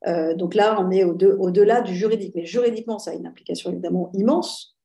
Euh, 0.07 0.35
donc 0.35 0.53
là, 0.53 0.77
on 0.79 0.91
est 0.91 1.03
au-delà 1.03 1.81
du 1.81 1.95
juridique. 1.95 2.33
Mais 2.35 2.45
juridiquement, 2.45 2.99
ça 2.99 3.11
a 3.11 3.13
une 3.13 3.25
implication 3.25 3.71
évidemment 3.71 4.11
immense. 4.13 4.77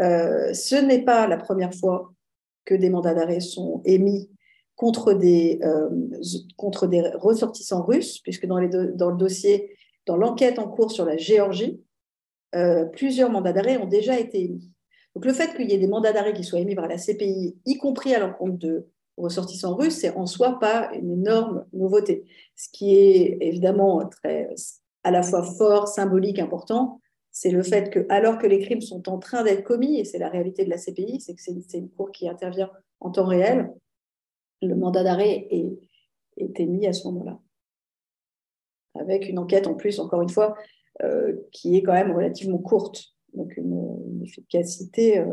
Euh, 0.00 0.52
ce 0.52 0.76
n'est 0.76 1.02
pas 1.02 1.26
la 1.26 1.36
première 1.36 1.74
fois 1.74 2.12
que 2.64 2.74
des 2.74 2.90
mandats 2.90 3.14
d'arrêt 3.14 3.40
sont 3.40 3.82
émis 3.84 4.30
contre 4.74 5.12
des, 5.12 5.60
contre 6.56 6.86
des 6.86 7.00
ressortissants 7.16 7.82
russes, 7.82 8.20
puisque 8.20 8.46
dans, 8.46 8.58
les 8.58 8.68
dans 8.68 9.10
le 9.10 9.16
dossier, 9.16 9.76
dans 10.06 10.16
l'enquête 10.16 10.58
en 10.60 10.68
cours 10.68 10.92
sur 10.92 11.04
la 11.04 11.16
Géorgie, 11.16 11.80
plusieurs 12.92 13.30
mandats 13.30 13.52
d'arrêt 13.52 13.76
ont 13.76 13.86
déjà 13.86 14.18
été 14.18 14.44
émis. 14.44 14.70
Donc 15.14 15.24
le 15.24 15.32
fait 15.32 15.54
qu'il 15.56 15.70
y 15.70 15.74
ait 15.74 15.78
des 15.78 15.88
mandats 15.88 16.12
d'arrêt 16.12 16.32
qui 16.32 16.44
soient 16.44 16.60
émis 16.60 16.74
par 16.74 16.88
la 16.88 16.96
CPI, 16.96 17.56
y 17.66 17.78
compris 17.78 18.14
à 18.14 18.20
l'encontre 18.20 18.58
de 18.58 18.88
ressortissants 19.16 19.74
russes, 19.74 19.98
c'est 19.98 20.14
en 20.14 20.26
soi 20.26 20.58
pas 20.58 20.90
une 20.94 21.10
énorme 21.10 21.66
nouveauté. 21.72 22.24
Ce 22.56 22.68
qui 22.70 22.94
est 22.94 23.38
évidemment 23.40 24.06
très, 24.08 24.48
à 25.02 25.10
la 25.10 25.22
fois 25.22 25.42
fort, 25.42 25.88
symbolique, 25.88 26.38
important, 26.38 27.00
c'est 27.30 27.50
le 27.50 27.62
fait 27.62 27.90
que, 27.90 28.06
alors 28.08 28.38
que 28.38 28.46
les 28.46 28.60
crimes 28.60 28.80
sont 28.80 29.08
en 29.08 29.18
train 29.18 29.42
d'être 29.42 29.64
commis, 29.64 29.98
et 29.98 30.04
c'est 30.04 30.18
la 30.18 30.28
réalité 30.28 30.64
de 30.64 30.70
la 30.70 30.78
CPI, 30.78 31.20
c'est 31.20 31.34
que 31.34 31.42
c'est 31.42 31.78
une 31.78 31.90
cour 31.90 32.10
qui 32.10 32.28
intervient 32.28 32.70
en 33.00 33.10
temps 33.10 33.26
réel, 33.26 33.72
le 34.62 34.74
mandat 34.74 35.04
d'arrêt 35.04 35.46
est, 35.50 36.60
émis 36.60 36.86
à 36.86 36.92
ce 36.92 37.06
moment-là. 37.08 37.38
Avec 38.94 39.28
une 39.28 39.38
enquête 39.38 39.66
en 39.66 39.74
plus, 39.74 40.00
encore 40.00 40.22
une 40.22 40.28
fois, 40.28 40.56
euh, 40.56 40.62
qui 41.52 41.76
est 41.76 41.82
quand 41.82 41.92
même 41.92 42.12
relativement 42.12 42.58
courte 42.58 43.14
donc 43.34 43.56
une, 43.56 44.22
efficacité 44.22 45.18
euh, 45.18 45.32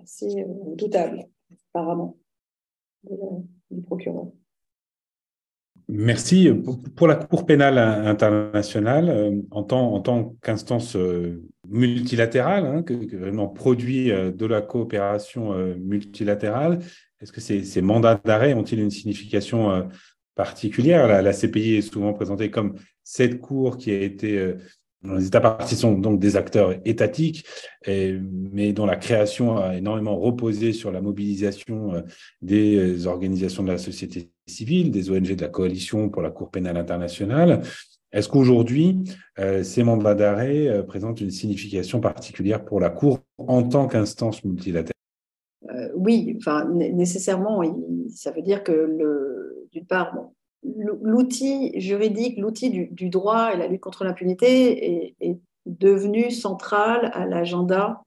assez 0.00 0.40
euh, 0.40 0.74
doutable, 0.76 1.26
apparemment, 1.74 2.16
du 3.70 3.82
procureur. 3.82 4.28
Merci. 5.88 6.50
Pour 6.96 7.08
la 7.08 7.16
Cour 7.16 7.44
pénale 7.44 7.76
internationale, 7.76 9.10
euh, 9.10 9.42
en 9.50 9.64
tant, 9.64 10.34
qu'instance 10.40 10.96
multilatérale, 11.68 12.64
hein, 12.64 12.82
que, 12.82 13.16
vraiment 13.16 13.48
produit 13.48 14.06
de 14.06 14.46
la 14.46 14.62
coopération 14.62 15.52
multilatérale, 15.76 16.78
est-ce 17.20 17.32
que 17.32 17.40
ces 17.40 17.82
mandats 17.82 18.20
d'arrêt 18.24 18.54
ont-ils 18.54 18.80
une 18.80 18.90
signification 18.90 19.88
particulière 20.34 21.06
la, 21.06 21.32
CPI 21.32 21.76
est 21.76 21.82
souvent 21.82 22.12
présentée 22.12 22.50
comme 22.50 22.74
cette 23.02 23.40
cour 23.40 23.76
qui 23.76 23.90
a 23.90 24.00
été 24.00 24.54
les 25.04 25.26
États 25.26 25.40
partis 25.40 25.76
sont 25.76 25.98
donc 25.98 26.18
des 26.18 26.36
acteurs 26.36 26.74
étatiques, 26.86 27.44
mais 27.86 28.72
dont 28.72 28.86
la 28.86 28.96
création 28.96 29.58
a 29.58 29.76
énormément 29.76 30.16
reposé 30.16 30.72
sur 30.72 30.90
la 30.90 31.00
mobilisation 31.00 31.94
euh, 31.94 32.00
des 32.40 33.06
organisations 33.06 33.62
de 33.62 33.72
la 33.72 33.78
société 33.78 34.30
civile, 34.46 34.90
des 34.90 35.10
ONG 35.10 35.34
de 35.34 35.42
la 35.42 35.48
coalition 35.48 36.08
pour 36.08 36.22
la 36.22 36.30
Cour 36.30 36.50
pénale 36.50 36.76
internationale. 36.76 37.62
Est-ce 38.12 38.28
qu'aujourd'hui, 38.28 39.02
euh, 39.38 39.62
ces 39.62 39.82
mandats 39.82 40.14
d'arrêt 40.14 40.68
euh, 40.68 40.82
présentent 40.82 41.20
une 41.20 41.30
signification 41.30 42.00
particulière 42.00 42.64
pour 42.64 42.80
la 42.80 42.90
Cour 42.90 43.20
en 43.38 43.62
tant 43.62 43.88
qu'instance 43.88 44.44
multilatérale? 44.44 44.93
Oui, 45.94 46.34
enfin, 46.38 46.64
nécessairement, 46.66 47.62
ça 48.08 48.30
veut 48.30 48.42
dire 48.42 48.62
que, 48.62 49.66
d'une 49.72 49.86
part, 49.86 50.14
l'outil 50.64 51.78
juridique, 51.80 52.38
l'outil 52.38 52.70
du, 52.70 53.08
droit 53.08 53.52
et 53.52 53.56
la 53.56 53.66
lutte 53.66 53.80
contre 53.80 54.04
l'impunité 54.04 55.14
est, 55.20 55.38
devenu 55.66 56.30
central 56.30 57.10
à 57.14 57.24
l'agenda 57.24 58.02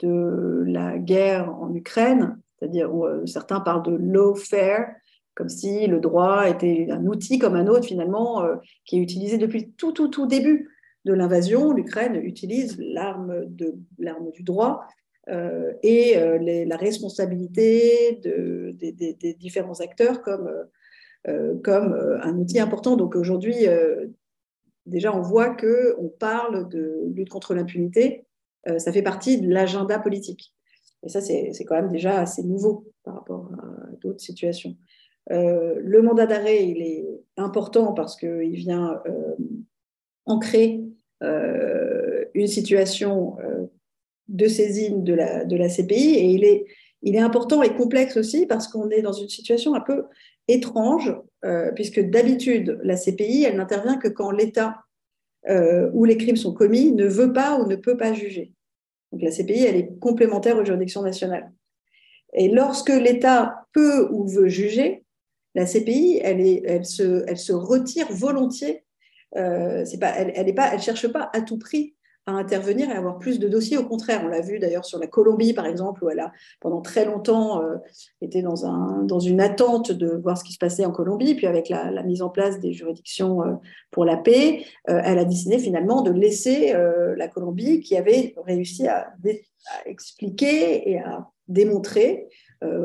de 0.00 0.64
la 0.66 0.98
guerre 0.98 1.54
en 1.54 1.72
Ukraine, 1.72 2.36
c'est-à-dire 2.58 2.90
euh, 2.90 3.24
certains 3.26 3.60
parlent 3.60 3.84
de 3.84 3.96
lawfare, 3.96 4.88
comme 5.36 5.48
si 5.48 5.86
le 5.86 6.00
droit 6.00 6.48
était 6.48 6.88
un 6.90 7.06
outil 7.06 7.38
comme 7.38 7.54
un 7.54 7.68
autre 7.68 7.84
finalement, 7.84 8.42
euh, 8.42 8.56
qui 8.84 8.98
est 8.98 9.02
utilisé 9.02 9.38
depuis 9.38 9.70
tout, 9.78 9.92
tout, 9.92 10.08
tout 10.08 10.26
début 10.26 10.68
de 11.04 11.12
l'invasion. 11.12 11.72
L'Ukraine 11.72 12.16
utilise 12.16 12.76
l'arme 12.80 13.46
du 13.46 14.42
droit 14.42 14.82
euh, 15.28 15.72
et 15.82 16.14
la 16.14 16.76
responsabilité 16.76 18.20
de, 18.22 18.72
des 18.72 19.34
différents 19.34 19.80
acteurs 19.80 20.22
comme 20.22 20.50
euh, 21.28 21.58
comme 21.62 21.92
euh, 21.92 22.18
un 22.22 22.38
outil 22.38 22.58
important. 22.60 22.96
Donc 22.96 23.14
aujourd'hui, 23.14 23.68
euh, 23.68 24.06
déjà, 24.86 25.14
on 25.14 25.20
voit 25.20 25.54
qu'on 25.54 26.08
parle 26.18 26.68
de 26.70 27.02
lutte 27.14 27.28
contre 27.28 27.54
l'impunité. 27.54 28.26
ça 28.78 28.92
fait 28.92 29.02
partie 29.02 29.40
de 29.40 29.48
l'agenda 29.48 29.98
politique. 29.98 30.54
Et 31.02 31.08
ça, 31.08 31.20
c'est 31.20 31.64
quand 31.66 31.76
même 31.76 31.90
déjà 31.90 32.20
assez 32.20 32.42
nouveau 32.42 32.86
par 33.04 33.14
rapport 33.14 33.50
à 33.54 33.96
d'autres 34.02 34.20
situations. 34.20 34.76
le 35.30 36.00
mandat 36.02 36.26
d'arrêt, 36.26 36.68
il 36.68 36.82
est 36.82 37.06
important 37.38 37.94
parce 37.94 38.16
qu'il 38.16 38.54
vient 38.56 39.02
ancrer 40.26 40.84
une 41.22 42.46
situation 42.46 43.38
de 44.30 44.46
saisine 44.46 45.04
de 45.04 45.14
la, 45.14 45.44
de 45.44 45.56
la 45.56 45.68
CPI 45.68 46.14
et 46.14 46.24
il 46.26 46.44
est, 46.44 46.64
il 47.02 47.16
est 47.16 47.20
important 47.20 47.62
et 47.62 47.74
complexe 47.74 48.16
aussi 48.16 48.46
parce 48.46 48.68
qu'on 48.68 48.90
est 48.90 49.02
dans 49.02 49.12
une 49.12 49.28
situation 49.28 49.74
un 49.74 49.80
peu 49.80 50.04
étrange, 50.48 51.14
euh, 51.44 51.70
puisque 51.72 52.00
d'habitude, 52.00 52.78
la 52.82 52.96
CPI, 52.96 53.44
elle 53.44 53.56
n'intervient 53.56 53.96
que 53.96 54.08
quand 54.08 54.30
l'État 54.30 54.78
euh, 55.48 55.90
où 55.92 56.04
les 56.04 56.16
crimes 56.16 56.36
sont 56.36 56.52
commis 56.52 56.92
ne 56.92 57.06
veut 57.06 57.32
pas 57.32 57.58
ou 57.58 57.66
ne 57.66 57.76
peut 57.76 57.96
pas 57.96 58.12
juger. 58.12 58.52
Donc 59.12 59.22
la 59.22 59.30
CPI, 59.30 59.64
elle 59.64 59.76
est 59.76 59.98
complémentaire 59.98 60.56
aux 60.58 60.64
juridictions 60.64 61.02
nationales. 61.02 61.50
Et 62.34 62.48
lorsque 62.48 62.90
l'État 62.90 63.66
peut 63.72 64.08
ou 64.10 64.26
veut 64.28 64.48
juger, 64.48 65.04
la 65.54 65.66
CPI, 65.66 66.20
elle, 66.22 66.40
est, 66.40 66.62
elle, 66.64 66.84
se, 66.84 67.24
elle 67.26 67.38
se 67.38 67.52
retire 67.52 68.06
volontiers. 68.12 68.84
Euh, 69.36 69.84
c'est 69.84 69.98
pas, 69.98 70.10
elle 70.16 70.46
ne 70.46 70.52
elle, 70.72 70.80
cherche 70.80 71.08
pas 71.08 71.30
à 71.32 71.40
tout 71.40 71.58
prix 71.58 71.94
à 72.26 72.32
intervenir 72.32 72.90
et 72.90 72.92
avoir 72.92 73.18
plus 73.18 73.38
de 73.38 73.48
dossiers. 73.48 73.78
Au 73.78 73.84
contraire, 73.84 74.22
on 74.24 74.28
l'a 74.28 74.40
vu 74.40 74.58
d'ailleurs 74.58 74.84
sur 74.84 74.98
la 74.98 75.06
Colombie, 75.06 75.52
par 75.52 75.66
exemple, 75.66 76.04
où 76.04 76.10
elle 76.10 76.20
a 76.20 76.32
pendant 76.60 76.80
très 76.80 77.04
longtemps 77.04 77.62
euh, 77.62 77.76
été 78.20 78.42
dans, 78.42 78.66
un, 78.66 79.02
dans 79.04 79.18
une 79.18 79.40
attente 79.40 79.92
de 79.92 80.08
voir 80.08 80.36
ce 80.36 80.44
qui 80.44 80.52
se 80.52 80.58
passait 80.58 80.84
en 80.84 80.92
Colombie. 80.92 81.34
Puis 81.34 81.46
avec 81.46 81.68
la, 81.68 82.02
mise 82.02 82.22
en 82.22 82.28
place 82.28 82.60
des 82.60 82.72
juridictions 82.72 83.42
euh, 83.42 83.54
pour 83.90 84.04
la 84.04 84.16
paix, 84.16 84.64
euh, 84.88 85.00
elle 85.04 85.18
a 85.18 85.24
décidé 85.24 85.58
finalement 85.58 86.02
de 86.02 86.10
laisser 86.10 86.74
la 87.16 87.28
Colombie, 87.28 87.80
qui 87.80 87.96
avait 87.96 88.34
réussi 88.46 88.86
à, 88.86 89.08
à 89.08 89.88
expliquer 89.88 90.90
et 90.90 90.98
à 90.98 91.28
démontrer 91.48 92.28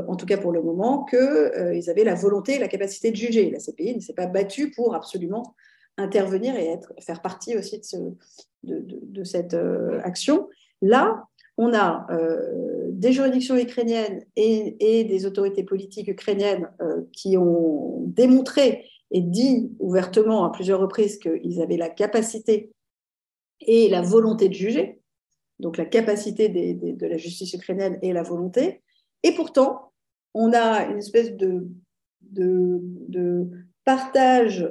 en 0.07 0.15
tout 0.15 0.25
cas 0.25 0.37
pour 0.37 0.53
le 0.53 0.61
moment, 0.61 1.03
qu'ils 1.03 1.89
avaient 1.89 2.05
la 2.05 2.15
volonté 2.15 2.55
et 2.55 2.59
la 2.59 2.69
capacité 2.69 3.11
de 3.11 3.17
juger. 3.17 3.51
La 3.51 3.59
CPI 3.59 3.95
ne 3.95 3.99
s'est 3.99 4.13
pas 4.13 4.25
battue 4.25 4.71
pour 4.71 4.95
absolument 4.95 5.53
intervenir 5.97 6.55
et 6.55 6.67
être, 6.67 6.93
faire 6.99 7.21
partie 7.21 7.55
aussi 7.57 7.79
de, 7.79 7.83
ce, 7.83 7.97
de, 8.63 9.23
cette 9.23 9.53
euh, 9.53 9.99
action. 10.03 10.49
Là, 10.81 11.25
on 11.57 11.73
a 11.73 12.05
euh, 12.11 12.89
des 12.91 13.13
juridictions 13.13 13.55
ukrainiennes 13.55 14.25
et, 14.35 15.03
des 15.05 15.25
autorités 15.25 15.63
politiques 15.63 16.07
ukrainiennes 16.07 16.69
euh, 16.81 17.03
qui 17.13 17.37
ont 17.37 18.03
démontré 18.07 18.85
et 19.11 19.21
dit 19.21 19.71
ouvertement 19.79 20.43
à 20.45 20.51
plusieurs 20.51 20.79
reprises 20.79 21.17
qu'ils 21.17 21.61
avaient 21.61 21.77
la 21.77 21.89
capacité 21.89 22.71
et 23.61 23.87
la 23.87 24.01
volonté 24.01 24.49
de 24.49 24.53
juger, 24.53 24.99
donc 25.59 25.77
la 25.77 25.85
capacité 25.85 26.49
de 26.49 27.05
la 27.07 27.17
justice 27.17 27.53
ukrainienne 27.53 27.97
et 28.01 28.11
la 28.11 28.23
volonté. 28.23 28.81
Et 29.23 29.33
pourtant, 29.33 29.93
on 30.35 30.51
a 30.53 30.85
une 30.85 30.97
espèce 30.97 31.33
de, 31.35 31.67
partage 33.85 34.67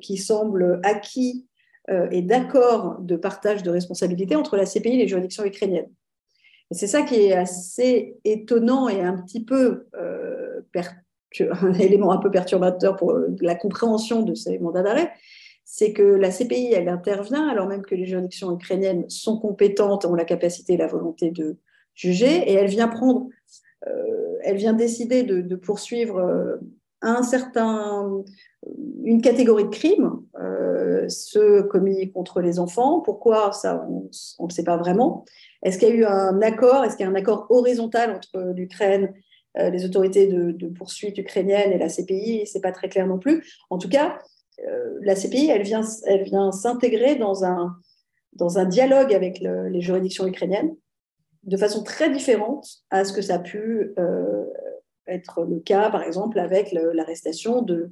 qui 0.00 0.16
semble 0.16 0.80
acquis 0.82 1.46
euh, 1.90 2.08
et 2.10 2.22
d'accord 2.22 2.96
de 3.00 3.14
partage 3.14 3.62
de 3.62 3.68
responsabilités 3.68 4.36
entre 4.36 4.56
la 4.56 4.64
CPI 4.64 4.94
et 4.94 4.96
les 4.96 5.08
juridictions 5.08 5.44
ukrainiennes. 5.44 5.90
C'est 6.70 6.86
ça 6.86 7.02
qui 7.02 7.16
est 7.16 7.34
assez 7.34 8.16
étonnant 8.24 8.88
et 8.88 9.02
un 9.02 9.18
petit 9.18 9.44
peu 9.44 9.86
euh, 9.94 10.62
un 11.50 11.74
élément 11.74 12.10
un 12.10 12.16
peu 12.16 12.30
perturbateur 12.30 12.96
pour 12.96 13.14
la 13.40 13.54
compréhension 13.54 14.22
de 14.22 14.32
ces 14.32 14.58
mandats 14.58 14.82
d'arrêt, 14.82 15.12
c'est 15.66 15.92
que 15.92 16.02
la 16.02 16.30
CPI, 16.30 16.72
elle 16.72 16.88
intervient 16.88 17.48
alors 17.48 17.66
même 17.66 17.82
que 17.82 17.94
les 17.94 18.06
juridictions 18.06 18.54
ukrainiennes 18.54 19.04
sont 19.10 19.38
compétentes, 19.38 20.06
ont 20.06 20.14
la 20.14 20.24
capacité 20.24 20.74
et 20.74 20.78
la 20.78 20.86
volonté 20.86 21.32
de 21.32 21.58
juger, 21.94 22.50
et 22.50 22.54
elle 22.54 22.68
vient 22.68 22.88
prendre, 22.88 23.28
euh, 23.86 24.38
elle 24.42 24.56
vient 24.56 24.72
décider 24.72 25.22
de, 25.22 25.42
de 25.42 25.56
poursuivre 25.56 26.58
un 27.04 27.22
certain, 27.22 28.24
une 29.04 29.20
catégorie 29.20 29.64
de 29.64 29.68
crimes, 29.68 30.22
euh, 30.40 31.08
ceux 31.08 31.62
commis 31.64 32.10
contre 32.10 32.40
les 32.40 32.58
enfants. 32.58 33.00
Pourquoi 33.00 33.52
ça, 33.52 33.86
on 33.88 34.08
ne 34.42 34.48
le 34.48 34.52
sait 34.52 34.64
pas 34.64 34.76
vraiment. 34.76 35.24
Est-ce 35.62 35.78
qu'il 35.78 35.88
y 35.88 35.92
a 35.92 35.94
eu 35.94 36.04
un 36.04 36.40
accord 36.42 36.84
Est-ce 36.84 36.96
qu'il 36.96 37.04
y 37.04 37.08
a 37.08 37.12
un 37.12 37.14
accord 37.14 37.46
horizontal 37.50 38.12
entre 38.12 38.52
l'Ukraine, 38.54 39.12
euh, 39.58 39.70
les 39.70 39.84
autorités 39.84 40.26
de, 40.26 40.68
poursuite 40.68 41.18
ukrainiennes 41.18 41.72
et 41.72 41.78
la 41.78 41.88
CPI 41.88 42.46
C'est 42.46 42.60
pas 42.60 42.72
très 42.72 42.88
clair 42.88 43.06
non 43.06 43.18
plus. 43.18 43.44
En 43.70 43.78
tout 43.78 43.88
cas, 43.88 44.18
euh, 44.66 44.98
la 45.02 45.14
CPI, 45.14 45.50
elle 45.50 45.62
vient, 45.62 45.82
elle 46.06 46.24
vient 46.24 46.50
s'intégrer 46.52 47.16
dans 47.16 47.44
un, 47.44 47.76
dans 48.32 48.58
un 48.58 48.64
dialogue 48.64 49.12
avec 49.12 49.40
le, 49.40 49.68
les 49.68 49.80
juridictions 49.80 50.26
ukrainiennes 50.26 50.74
de 51.44 51.56
façon 51.56 51.82
très 51.82 52.10
différente 52.10 52.66
à 52.90 53.04
ce 53.04 53.12
que 53.12 53.22
ça 53.22 53.34
a 53.34 53.38
pu 53.38 53.92
euh, 53.98 54.44
être 55.06 55.44
le 55.44 55.60
cas, 55.60 55.90
par 55.90 56.02
exemple, 56.02 56.38
avec 56.38 56.72
l'arrestation 56.72 57.62
de, 57.62 57.90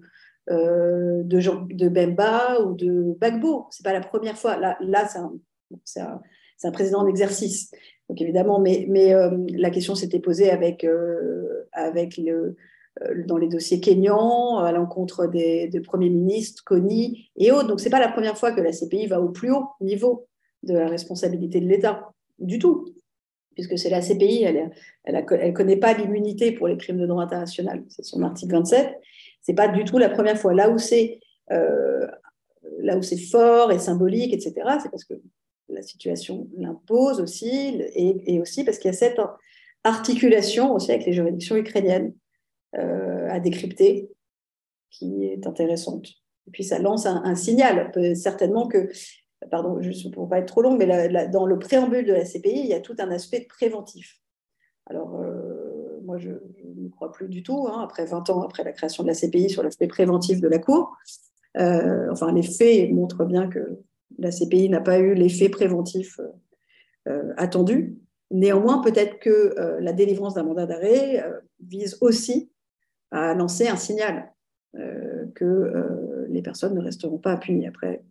euh, 0.51 1.23
de, 1.25 1.89
Bemba 1.89 2.61
ou 2.61 2.75
de 2.75 3.17
Bagbo. 3.19 3.67
Ce 3.71 3.83
n'est 3.83 3.85
pas 3.85 3.93
la 3.93 4.05
première 4.05 4.37
fois. 4.37 4.57
Là, 4.57 5.09
c'est 5.87 6.01
un, 6.01 6.21
un, 6.65 6.71
président 6.73 7.01
en 7.01 7.07
exercice. 7.07 7.71
Donc 8.09 8.21
évidemment, 8.21 8.59
mais, 8.59 9.15
euh, 9.15 9.31
la 9.51 9.71
question 9.71 9.95
s'était 9.95 10.21
posée 10.21 10.51
avec, 10.51 10.85
euh, 10.85 11.67
dans 13.27 13.37
les 13.37 13.49
dossiers 13.49 13.81
kényans, 13.81 14.59
à 14.59 14.73
l'encontre 14.73 15.27
des, 15.27 15.69
des, 15.69 15.81
premiers 15.81 16.11
ministres, 16.11 16.63
Kony 16.65 17.31
et 17.37 17.53
autres. 17.53 17.69
Donc 17.69 17.81
ce 17.81 17.85
n'est 17.85 17.91
pas 17.91 18.01
la 18.01 18.13
première 18.13 18.37
fois 18.37 18.53
que 18.53 18.61
la 18.61 18.73
CPI 18.73 19.07
va 19.07 19.21
au 19.21 19.31
plus 19.31 19.53
haut 19.53 19.69
niveau 19.81 20.27
de 20.63 20.75
la 20.75 20.89
responsabilité 20.89 21.61
de 21.61 21.67
l'État, 21.67 22.13
du 22.39 22.59
tout 22.59 22.87
puisque 23.55 23.79
c'est 23.79 23.91
la 23.91 24.01
CPI, 24.01 24.43
elle 24.43 24.73
ne 25.07 25.51
connaît 25.53 25.77
pas 25.77 25.95
l'immunité 25.95 26.53
pour 26.53 26.69
les 26.69 26.77
crimes 26.77 26.99
de 26.99 27.07
droit 27.07 27.23
international, 27.23 27.85
c'est 27.89 28.05
son 28.05 28.23
article 28.23 28.55
27. 28.55 28.99
C'est 29.43 29.55
pas 29.55 29.69
du 29.69 29.85
tout 29.85 29.99
la 29.99 30.09
première 30.09 30.39
fois. 30.39 30.55
Là 30.55 30.71
où 30.71 30.79
c'est 30.79 31.19
euh, 31.51 32.07
fort 33.31 33.73
et 33.73 33.79
symbolique, 33.79 34.33
etc., 34.33 34.55
c'est 34.83 34.91
parce 34.91 35.05
que 35.05 35.15
la 35.69 35.83
situation 35.83 36.49
l'impose 36.57 37.21
aussi, 37.21 37.83
et, 37.95 38.41
aussi 38.41 38.65
parce 38.65 38.79
qu'il 38.79 38.91
y 38.91 38.95
a 38.95 38.97
cette 38.97 39.21
articulation 39.85 40.75
aussi 40.75 40.93
avec 40.93 41.07
les 41.07 41.13
juridictions 41.13 41.57
ukrainiennes 41.57 42.15
euh, 42.77 43.29
à 43.31 43.41
décrypter 43.41 44.11
qui 44.91 45.25
est 45.25 45.47
intéressante. 45.47 46.09
Et 46.47 46.51
puis 46.51 46.65
ça 46.65 46.79
lance 46.79 47.07
un 47.07 47.35
signal, 47.35 47.91
certainement 48.15 48.67
que 48.67 48.91
pardon, 49.51 49.81
juste 49.81 50.11
pour 50.13 50.25
ne 50.25 50.31
pas 50.31 50.39
être 50.39 50.47
trop 50.47 50.63
long, 50.63 50.77
mais 50.77 51.29
dans 51.29 51.47
le 51.47 51.59
préambule 51.59 52.07
de 52.07 52.13
la 52.13 52.25
CPI, 52.25 52.61
il 52.61 52.67
y 52.67 52.75
a 52.75 52.81
tout 52.81 52.97
un 52.99 53.11
aspect 53.11 53.47
préventif. 53.49 54.23
Alors, 54.87 55.21
euh, 55.21 56.01
moi, 56.05 56.19
je 56.19 56.31
ne 56.31 56.89
crois 56.89 57.13
plus 57.13 57.29
du 57.29 57.43
tout, 57.43 57.67
hein, 57.69 57.81
après 57.83 58.05
20 58.05 58.31
ans 58.31 58.43
après 58.43 58.65
la 58.65 58.73
création 58.73 59.03
de 59.03 59.09
la 59.09 59.15
CPI, 59.15 59.51
sur 59.51 59.63
l'aspect 59.63 59.87
préventif 59.87 60.41
de 60.41 60.49
la 60.49 60.59
Cour. 60.59 60.97
Euh, 61.59 62.09
enfin, 62.11 62.33
les 62.33 62.43
faits 62.43 62.91
montrent 62.93 63.25
bien 63.25 63.49
que 63.49 63.81
la 64.19 64.31
CPI 64.31 64.69
n'a 64.69 64.81
pas 64.81 64.99
eu 64.99 65.15
l'effet 65.15 65.49
préventif 65.49 66.21
euh, 67.09 67.33
attendu. 67.37 67.99
Néanmoins, 68.31 68.81
peut-être 68.81 69.19
que 69.19 69.55
la 69.81 69.93
délivrance 69.93 70.35
d'un 70.35 70.43
mandat 70.43 70.65
d'arrêt 70.65 71.23
vise 71.61 71.99
aussi 72.01 72.51
à 73.11 73.35
lancer 73.35 73.69
un 73.69 73.77
signal 73.77 74.33
que 75.35 76.27
les 76.31 76.41
personnes 76.41 76.75
ne 76.75 76.81
resteront 76.81 77.19
pas 77.19 77.37
punies. 77.37 77.67
Après, 77.67 78.03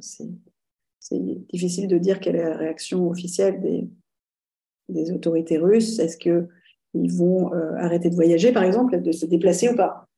c'est 0.00 1.18
difficile 1.52 1.88
de 1.88 1.98
dire 1.98 2.20
quelle 2.20 2.36
est 2.36 2.42
la 2.42 2.56
réaction 2.56 3.08
officielle 3.08 3.60
des, 3.60 3.88
des 4.88 5.12
autorités 5.12 5.58
russes. 5.58 5.98
Est-ce 5.98 6.16
qu'ils 6.16 7.12
vont 7.12 7.52
euh, 7.52 7.74
arrêter 7.76 8.10
de 8.10 8.14
voyager, 8.14 8.52
par 8.52 8.64
exemple, 8.64 9.00
de 9.00 9.12
se 9.12 9.26
déplacer 9.26 9.68
ou 9.68 9.76
pas? 9.76 10.08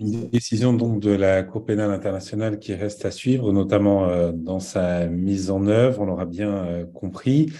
Une 0.00 0.28
décision 0.28 0.72
donc 0.72 1.00
de 1.00 1.10
la 1.10 1.42
Cour 1.44 1.64
pénale 1.64 1.92
internationale 1.92 2.58
qui 2.58 2.74
reste 2.74 3.04
à 3.04 3.10
suivre, 3.10 3.52
notamment 3.52 4.08
euh, 4.08 4.32
dans 4.32 4.60
sa 4.60 5.06
mise 5.06 5.50
en 5.50 5.66
œuvre, 5.66 6.02
on 6.02 6.06
l'aura 6.06 6.26
bien 6.26 6.66
euh, 6.66 6.84
compris. 6.84 7.52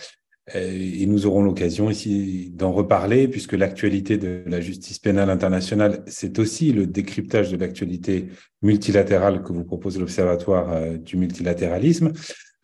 Et 0.54 1.04
nous 1.06 1.26
aurons 1.26 1.42
l'occasion 1.42 1.90
ici 1.90 2.50
d'en 2.54 2.72
reparler, 2.72 3.28
puisque 3.28 3.52
l'actualité 3.52 4.16
de 4.16 4.42
la 4.46 4.60
justice 4.60 4.98
pénale 4.98 5.30
internationale, 5.30 6.02
c'est 6.06 6.38
aussi 6.38 6.72
le 6.72 6.86
décryptage 6.86 7.50
de 7.50 7.56
l'actualité 7.56 8.28
multilatérale 8.62 9.42
que 9.42 9.52
vous 9.52 9.64
propose 9.64 9.98
l'Observatoire 9.98 10.72
euh, 10.72 10.96
du 10.96 11.16
multilatéralisme. 11.16 12.12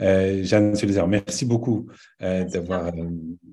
Euh, 0.01 0.43
Jeanne 0.43 0.75
Sulzer, 0.75 1.07
merci 1.07 1.45
beaucoup 1.45 1.87
euh, 2.23 2.45
d'avoir 2.45 2.93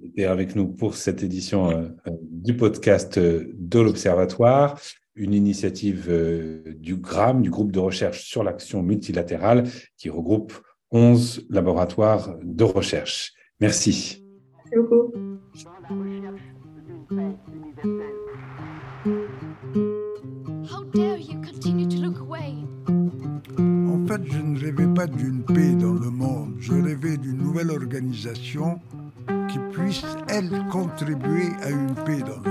été 0.06 0.26
avec 0.26 0.56
nous 0.56 0.68
pour 0.68 0.96
cette 0.96 1.24
édition 1.24 1.92
du 2.22 2.56
podcast 2.56 3.20
de 3.20 3.80
l'Observatoire, 3.80 4.80
une 5.16 5.34
initiative 5.34 6.10
du 6.80 6.96
GRAM, 6.96 7.42
du 7.42 7.50
groupe 7.50 7.72
de 7.72 7.80
recherche 7.80 8.24
sur 8.24 8.44
l'action 8.44 8.82
multilatérale, 8.82 9.66
qui 9.98 10.10
regroupe 10.10 10.54
11 10.92 11.48
laboratoires 11.50 12.38
de 12.42 12.64
recherche. 12.64 13.34
Merci. 13.60 14.21
Merci 14.72 14.90
beaucoup. 14.90 15.12
How 20.64 20.84
dare 20.94 21.18
you 21.18 21.42
continue 21.42 21.88
to 21.88 21.98
look 21.98 22.20
away? 22.20 22.56
En 23.60 24.08
fait, 24.08 24.22
je 24.26 24.42
ne 24.42 24.60
rêvais 24.60 24.88
pas 24.94 25.08
d'une 25.08 25.44
paix 25.44 25.74
dans 25.74 25.94
le 25.94 26.10
monde, 26.10 26.56
je 26.60 26.74
rêvais 26.74 27.18
d'une 27.18 27.38
nouvelle 27.38 27.72
organisation 27.72 28.80
qui 29.50 29.60
puisse, 29.72 30.06
elle, 30.30 30.50
contribuer 30.72 31.50
à 31.62 31.70
une 31.70 31.94
paix 32.06 32.20
dans 32.20 32.40
le 32.44 32.51